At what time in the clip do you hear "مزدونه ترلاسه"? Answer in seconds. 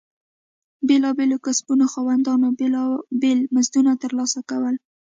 3.55-4.39